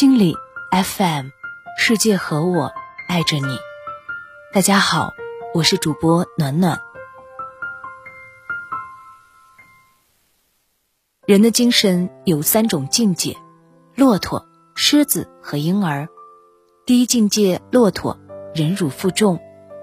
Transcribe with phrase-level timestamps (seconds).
[0.00, 0.34] 心理
[0.70, 1.26] FM，
[1.76, 2.72] 世界和我
[3.06, 3.58] 爱着你。
[4.50, 5.12] 大家好，
[5.52, 6.80] 我是主播暖暖。
[11.26, 13.36] 人的精神有三种境界：
[13.94, 16.08] 骆驼、狮子和婴儿。
[16.86, 18.18] 第一境界，骆驼，
[18.54, 19.38] 忍辱负重，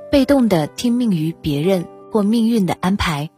[0.09, 3.29] 被动的听命于别人或命运的安排。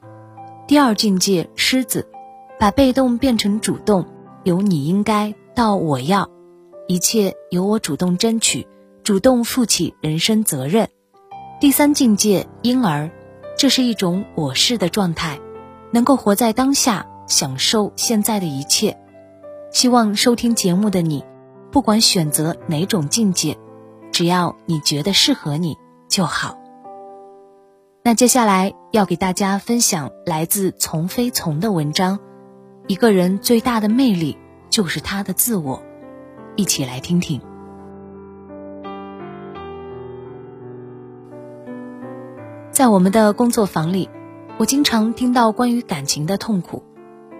[0.65, 2.09] 第二境界，狮子，
[2.57, 4.07] 把被动变成主动，
[4.45, 6.38] 由你应该到我要。
[6.89, 8.67] 一切由我主动争取，
[9.03, 10.89] 主动负起人生责任。
[11.61, 13.11] 第三境界婴儿，
[13.55, 15.39] 这是一种我是的状态，
[15.91, 18.97] 能够活在当下，享受现在的一切。
[19.71, 21.23] 希望收听节目的你，
[21.71, 23.55] 不管选择哪种境界，
[24.11, 26.57] 只要你觉得适合你就好。
[28.01, 32.17] 那接下来要给大家分享来自从非从的文章。
[32.87, 34.39] 一个人最大的魅力
[34.71, 35.83] 就是他的自我。
[36.59, 37.39] 一起来听听。
[42.69, 44.09] 在我们的工作坊里，
[44.57, 46.83] 我经常听到关于感情的痛苦，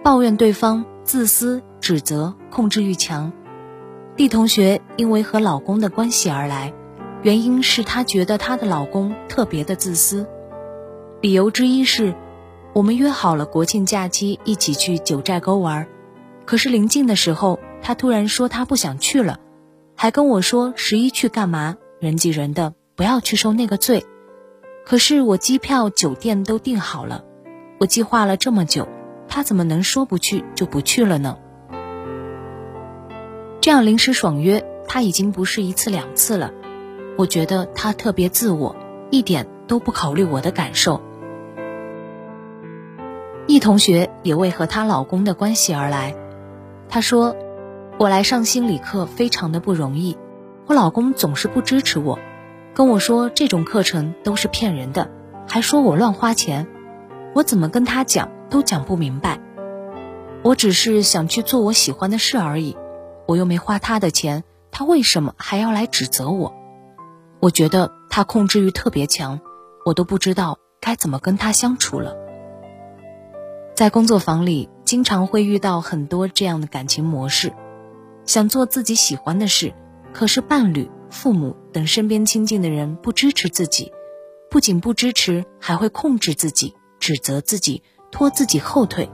[0.02, 3.30] 抱怨对方自私、指责、控制欲强。
[4.16, 6.72] D 同学因为和老公的关系而来，
[7.22, 10.26] 原因是她觉得她的老公特别的自私。
[11.20, 12.14] 理由之一是，
[12.72, 15.86] 我们约好了国庆假期一起去九寨沟玩，
[16.46, 17.60] 可是临近的时候。
[17.82, 19.40] 他突然说他不想去了，
[19.96, 21.76] 还跟我说十一去干嘛？
[21.98, 24.06] 人挤人的，不要去受那个罪。
[24.86, 27.24] 可是我机票、酒店都订好了，
[27.78, 28.88] 我计划了这么久，
[29.28, 31.36] 他怎么能说不去就不去了呢？
[33.60, 36.52] 这样临时爽约，他已经不是一次两次了。
[37.18, 38.74] 我觉得他特别自我，
[39.10, 41.02] 一点都不考虑我的感受。
[43.46, 46.14] 易同学也为和她老公的关系而来，
[46.88, 47.36] 她说。
[48.00, 50.16] 我来上心理课非常的不容易，
[50.66, 52.18] 我老公总是不支持我，
[52.72, 55.10] 跟我说这种课程都是骗人的，
[55.46, 56.66] 还说我乱花钱，
[57.34, 59.38] 我怎么跟他讲都讲不明白。
[60.42, 62.74] 我只是想去做我喜欢的事而已，
[63.26, 66.54] 我又没花他的钱，他为什么还要来指责我？
[67.38, 69.38] 我觉得他控制欲特别强，
[69.84, 72.16] 我都不知道该怎么跟他相处了。
[73.74, 77.52] 在工作坊里，经常会遇到很多这样的感情模式。
[78.30, 79.74] 想做自己喜欢的事，
[80.12, 83.90] 可是伴侣、父母等身边亲近的人不支持自己，
[84.48, 87.82] 不仅不支持，还会控制自己、指责自己、
[88.12, 89.10] 拖自己后腿。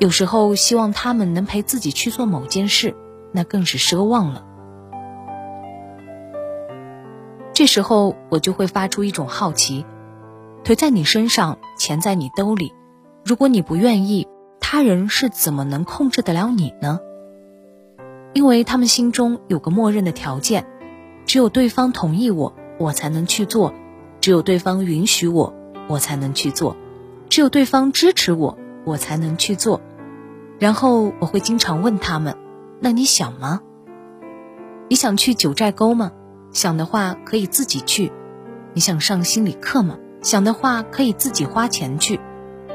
[0.00, 2.94] 有时候希望他们能陪自己去做某件事，
[3.32, 4.44] 那更是奢望了。
[7.54, 9.86] 这时候我就会发出一种好奇：
[10.62, 12.74] 腿在你身上，钱在你兜里，
[13.24, 14.28] 如果你不愿意，
[14.60, 17.00] 他人是怎么能控制得了你呢？
[18.36, 20.66] 因为他们心中有个默认的条件，
[21.24, 23.72] 只有对方同意我，我才能去做；
[24.20, 25.54] 只有对方允许我，
[25.88, 26.76] 我才能去做；
[27.30, 29.80] 只有对方支持我，我才能去做。
[30.58, 32.36] 然后我会经常问他们
[32.78, 33.62] ：“那你想吗？
[34.90, 36.12] 你想去九寨沟吗？
[36.52, 38.12] 想的话可以自己去。
[38.74, 39.96] 你想上心理课吗？
[40.20, 42.20] 想的话可以自己花钱去。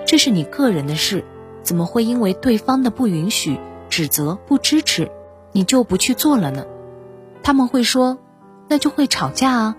[0.07, 1.23] 这是你个人的事，
[1.61, 3.59] 怎么会因为对方的不允许、
[3.91, 5.11] 指责、不支持？”
[5.51, 6.65] 你就不去做了呢？
[7.43, 8.19] 他们会说，
[8.67, 9.77] 那就会吵架啊。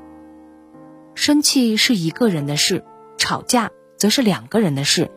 [1.14, 2.84] 生气是一个人的事，
[3.18, 5.10] 吵架则是两个人的事。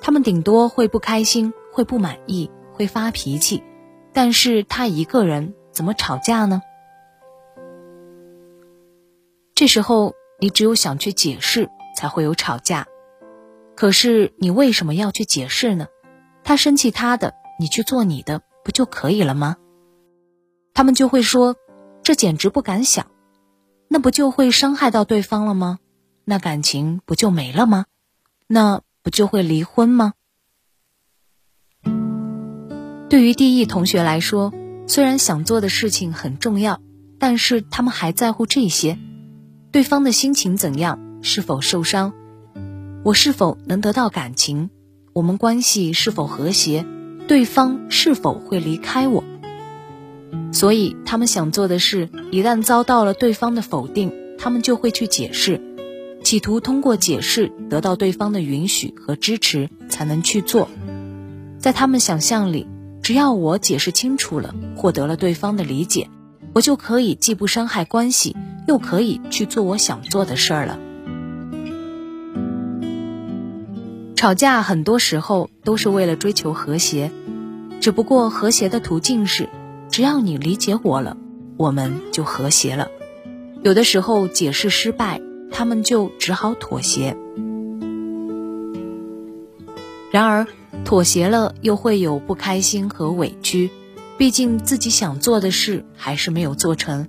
[0.00, 3.62] 他们顶多会不开心，会不满意，会发脾气，
[4.12, 6.60] 但是他一个人怎么吵架呢？
[9.54, 12.86] 这时候你只有想去解释，才会有吵架。
[13.74, 15.88] 可是你为什么要去解释呢？
[16.44, 19.56] 他生气他的，你去做你的，不就可以了吗？
[20.74, 21.56] 他们就会说
[22.02, 23.06] ：“这简直不敢想，
[23.88, 25.78] 那不就会伤害到对方了吗？
[26.24, 27.86] 那感情不就没了吗？
[28.48, 30.14] 那不就会离婚吗？”
[33.08, 34.52] 对于第一同学来说，
[34.88, 36.80] 虽然想做的事情很重要，
[37.20, 38.98] 但是他们还在乎这些：
[39.70, 42.12] 对方的心情怎样，是否受伤，
[43.04, 44.70] 我是否能得到感情，
[45.12, 46.84] 我们关系是否和谐，
[47.28, 49.22] 对方是否会离开我。
[50.52, 55.60] 所以，他们想做的事，一旦遭到了对方的否定，他们就会去解释，
[56.22, 60.68] 企图通过解释得到对方的允许和支持，才能去做。
[61.58, 62.68] 在他们想象里，
[63.02, 66.08] 只要我解释清楚了，获得了对方的理解，
[66.54, 68.36] 我就可以既不伤害关系，
[68.68, 70.78] 又可以去做我想做的事儿了。
[74.14, 77.10] 吵架很多时候都是为了追求和谐，
[77.80, 79.48] 只不过和谐的途径是。
[79.90, 81.16] 只要你理解我了，
[81.56, 82.88] 我们就和谐了。
[83.62, 85.20] 有的时候解释失败，
[85.50, 87.16] 他们就只好妥协。
[90.10, 90.46] 然而，
[90.84, 93.70] 妥协了又会有不开心和委屈，
[94.18, 97.08] 毕竟自己想做的事还是没有做成。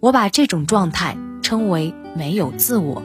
[0.00, 3.02] 我把这种状态称为没有自我。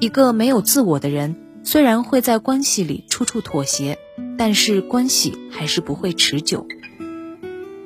[0.00, 3.98] 一个没有自我的人，虽然会在关系里处处妥协，
[4.36, 6.66] 但是关系还是不会持久。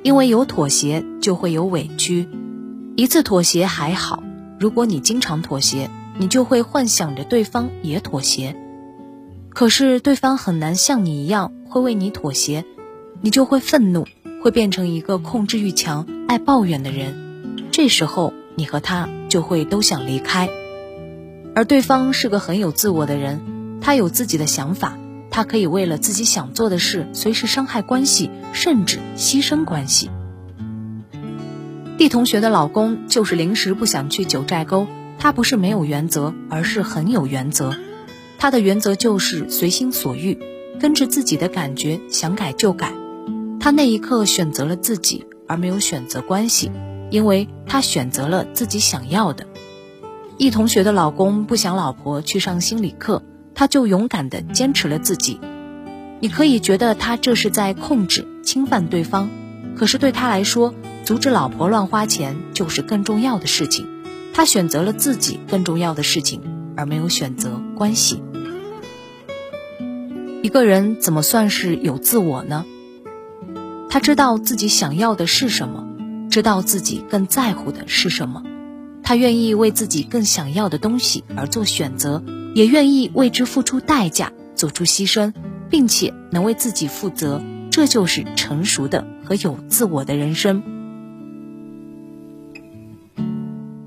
[0.05, 2.29] 因为有妥协，就会有委屈。
[2.95, 4.21] 一次妥协还好，
[4.59, 8.55] 如果你经常妥协，你就会幻想着对方也妥协。
[9.49, 12.65] 可是对方很难像你一样会为你妥协，
[13.19, 14.05] 你就会愤怒，
[14.43, 17.65] 会变成一个控制欲强、爱抱怨的人。
[17.71, 20.47] 这时候，你和他就会都想离开。
[21.55, 24.99] 而对方是个很有自我的人，他有自己的想法，
[25.29, 30.09] 他可以为了自己想做的事，随时伤害关系，甚至牺牲关系。
[31.97, 34.87] D 同学的老公就是临时不想去九寨沟，
[35.17, 37.73] 他不是没有原则，而是很有原则。
[38.37, 40.37] 他的原则就是随心所欲，
[40.79, 42.93] 跟着自己的感觉，想改就改。
[43.59, 46.69] 他那一刻选择了自己，而没有选择关系，
[47.09, 49.47] 因为他选择了自己想要的。
[50.37, 53.23] 易同学的老公不想老婆去上心理课，
[53.55, 55.39] 他就勇敢地坚持了自己。
[56.19, 59.29] 你可以觉得他这是在控制、侵犯对方，
[59.75, 60.73] 可是对他来说，
[61.03, 63.87] 阻止老婆乱花钱就是更重要的事情。
[64.33, 66.41] 他选择了自己更重要的事情，
[66.75, 68.21] 而没有选择关系。
[70.41, 72.65] 一个人怎么算是有自我呢？
[73.89, 75.87] 他知道自己想要的是什么，
[76.29, 78.43] 知道自己更在乎的是什么。
[79.03, 82.23] 他愿意为自己更想要的东西而做选择，
[82.55, 85.33] 也愿意为之付出代价，做出牺牲，
[85.69, 87.43] 并且能为自己负责。
[87.69, 90.63] 这就是成熟的和有自我的人生。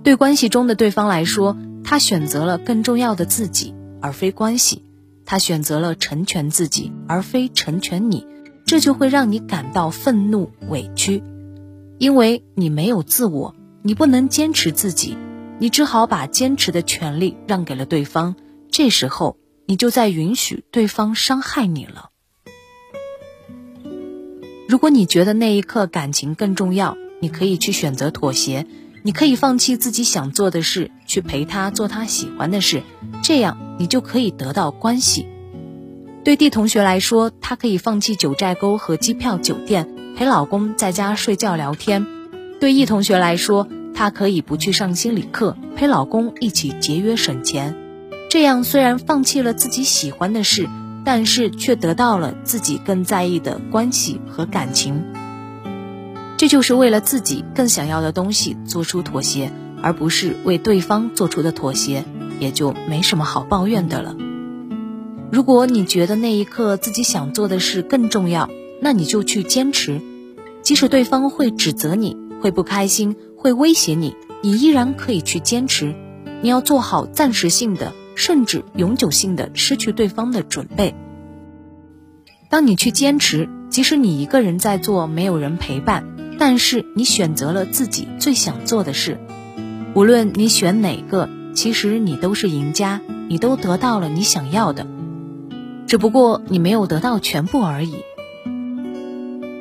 [0.02, 4.82] 对关系中的对方来说，他选择了更重要的自己，而非关系；
[5.24, 8.26] 他选择了成全自己，而非成全你。
[8.66, 11.22] 这就会让你感到愤怒、委屈，
[11.96, 13.54] 因为你没有自我。
[13.80, 15.16] 你不能坚持自己，
[15.58, 18.36] 你只好把坚持的权利让给了对方。
[18.70, 19.36] 这时候，
[19.66, 22.10] 你就在允许对方伤害你了。
[24.68, 28.66] 如果你觉得那一刻感情更重要，你可以去选择妥协，
[29.02, 32.82] 你可以放弃自己想做的事，去陪他做他喜欢的事，
[33.22, 35.26] 这样你就可以得到关系。
[36.22, 42.06] 对 D 同学来说，他可以放弃九寨沟和机票、酒店，陪老公在家睡觉聊天。
[42.60, 47.87] 对 E 同学来说，他可以不去上心理课，陪老公一起节约省钱。
[48.28, 50.68] 这样虽然放弃了自己喜欢的事，
[51.04, 55.02] 但是却得到了自己更在意的关系和感情。
[56.36, 59.50] 这就是为了自己更想要的东西做出妥协，
[59.82, 62.04] 而不是为对方做出的妥协，
[62.38, 64.14] 也就没什么好抱怨的了。
[65.32, 68.48] 如果你觉得那一刻自己想做的事更重要，
[68.80, 70.00] 那你就去坚持，
[70.62, 72.16] 即使对方会指责你。
[72.40, 75.92] 会不开心，会威胁你，你依然可以去坚持。
[76.40, 80.94] 你要做好暂时性的，甚至永久性的失去对方的准备。
[82.50, 86.04] 当你去坚持，即使你一个人在做，没有人陪伴，
[86.38, 89.18] 但是你选择了自己最想做的事。
[89.94, 94.86] 无论你选哪个，其实你都是赢家，你都得到了你想要的，
[95.86, 97.94] 只不过你没有得到全部而已。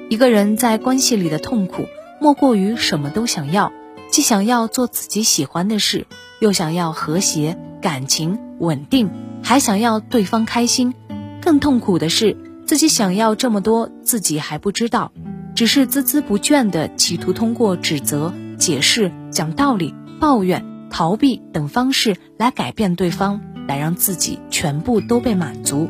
[0.10, 1.88] 一个人在关系里的痛苦。
[2.20, 3.72] 莫过于什么都想要，
[4.10, 6.08] 既想要做自己喜欢的事，
[6.39, 9.10] 又想要和谐、感情稳定，
[9.44, 10.94] 还想要对方开心。
[11.42, 12.36] 更痛苦的是，
[12.66, 15.12] 自己想要这么多，自己还不知道，
[15.56, 25.90] 只是孜孜不倦地企图通过指责、解释、讲道理、抱怨、逃避等方式来改变对方，来让自己全部都被满足。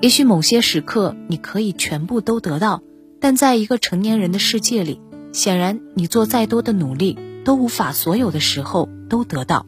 [0.00, 2.82] 也许某些时刻，你可以全部都得到。
[3.20, 5.00] 但在一个成年人的世界里，
[5.32, 9.66] 显然你做再多的努力都无法所有的时候都得到。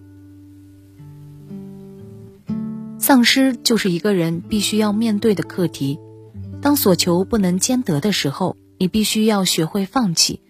[3.10, 5.98] 丧失就是一个人必须要面对的课题。
[6.62, 10.40] 当所求不能兼得的时候，你必须要学会放弃，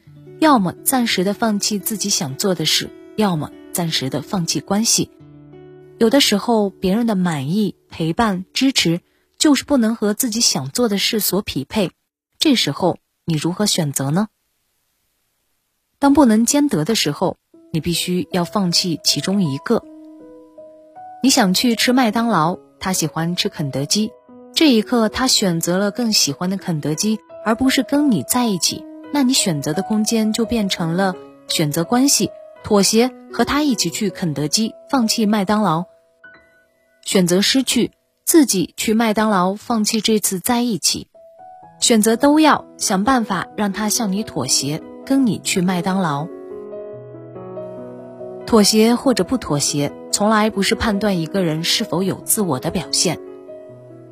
[0.41, 5.11] 要么暂时的放弃自己想做的事，要么暂时的放弃关系。
[5.99, 9.01] 有的时候，别人的满意、陪伴、支持，
[9.39, 11.93] 就是不能和自己想做的事所匹配。
[12.39, 14.29] 这时候你如何选择呢？
[15.99, 17.39] 当不能兼得的时候，
[17.73, 19.83] 你必须要放弃其中一个。
[21.23, 24.11] 你想去吃麦当劳，他喜欢吃肯德基，
[24.55, 31.15] 这一刻他选择了更喜欢的肯德基，而不是跟你在一起，那你选择的空间就变成了
[31.47, 32.31] 选择关系、
[32.65, 35.85] 妥协，和他一起去肯德基，放弃麦当劳；
[37.05, 37.91] 选择失去
[38.25, 41.07] 自己去麦当劳，放弃这次在一起；
[41.81, 46.27] 选择都要想办法让他向你妥协，跟你去麦当劳。
[48.47, 53.19] 妥协或者不妥协，从来不是判断一个人是否有自我的表现。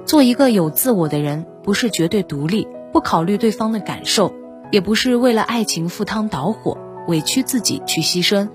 [0.04, 2.66] 做一个有自我的人，不是绝对独立。
[2.90, 4.32] 不考虑对方的感受，
[4.72, 8.48] 也不是为了爱情赴汤蹈火，委屈自己去牺牲，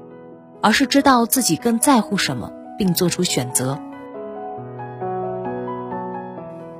[0.60, 3.80] 而是知道自己更在乎什么，并做出选择。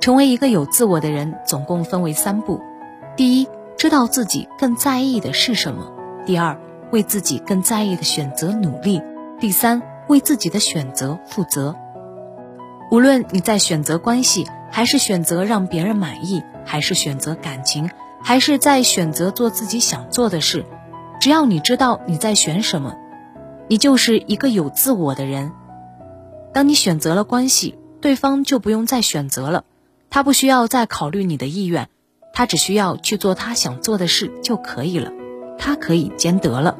[0.00, 2.60] 成为一个有自我的人，总共分为三步：
[3.16, 5.84] 第一，知道自己更在意的是什么；
[6.26, 6.58] 第二，
[6.90, 8.98] 为自己更在意的选择努力；
[9.38, 11.74] 第三，为自己的选择负责。
[12.90, 16.42] 无论你在选择关系，还是选择让别人满意。
[16.66, 17.90] 还是选择感情，
[18.22, 20.64] 还是在选择做自己想做的事，
[21.20, 22.96] 只要你知道你在选什么，
[23.68, 25.52] 你就是一个有自我的人。
[26.54, 29.64] 当你选择了关系，对方就不用再选择了，
[30.08, 31.90] 他不需要再考虑你的意愿，
[32.32, 35.12] 他只需要去做他想做的事就可以了，
[35.58, 36.78] 他可以兼得了。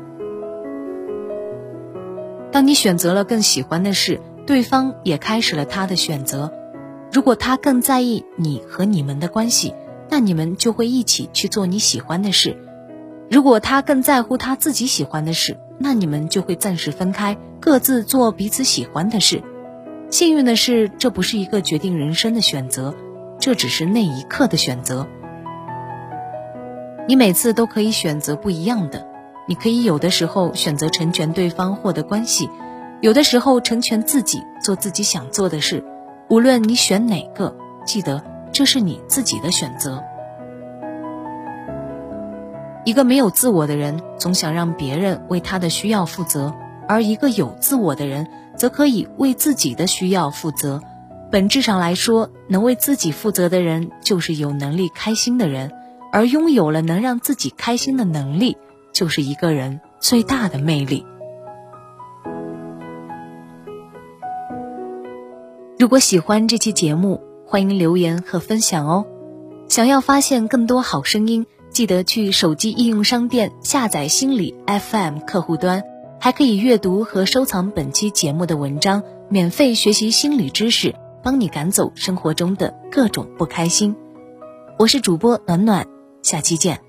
[2.54, 6.52] 当你选择了更喜欢的事，对方也开始了他的选择。
[7.12, 9.74] 如果他更在意你和你们的关系，
[10.08, 12.52] 那你们就会一起去做你喜欢的事；
[13.28, 19.42] 如果他更在乎他自己喜欢的事，那你们就会暂时分开，各自做彼此喜欢的事。
[20.08, 22.94] 幸运的是，这不是一个决定人生的选择，
[23.40, 25.08] 这只是那一刻的选择。
[27.08, 29.08] 你每次都可以选择不一样的，
[29.46, 32.48] 你可以有的时候选择成全对方，获得关系；
[33.00, 35.84] 有的时候成全自己，做自己想做的事。
[36.30, 40.02] 无论你选哪个，记得这是你自己的选择。
[42.86, 46.54] 一个没有自我的人，总想让别人为他的需要负责；
[46.88, 50.80] 而一个有自我的人，则可以为自己的需要负责。
[51.30, 55.70] 本质上来说，能为自己负责的人，就是有能力开心的人；
[56.12, 58.56] 而拥有了能让自己开心的能力，
[58.94, 61.04] 就是一个人最大的魅力。
[65.78, 69.04] 如果喜欢这期节目，欢迎留言和分享哦。
[69.68, 75.82] 想要发现更多好声音，记得去手机应用商店下载心理 FM 客户端，
[76.20, 83.96] 还可以阅读和收藏本期节目的文章，免费学习心理知识，帮你赶走生活中的各种不开心。
[84.78, 85.86] 我是主播暖暖，
[86.22, 86.83] 下期见。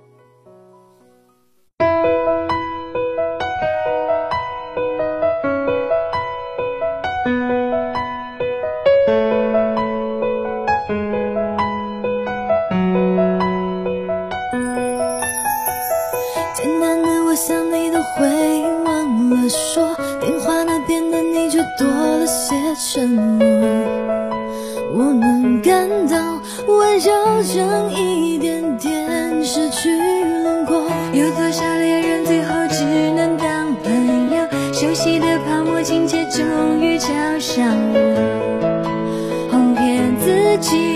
[40.57, 40.94] 自己